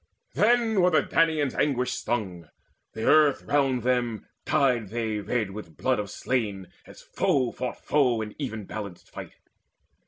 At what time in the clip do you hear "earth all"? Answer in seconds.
3.05-3.53